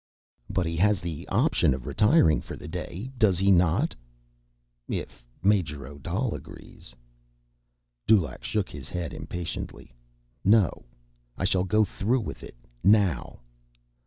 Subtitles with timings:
[0.49, 3.93] "But he has the option of retiring for the day, does he not?"
[4.89, 6.91] "If Major Odal agrees."
[8.07, 9.93] Dulaq shook his head impatiently.
[10.43, 10.85] "No.
[11.37, 12.55] I shall go through with it.
[12.83, 13.41] Now."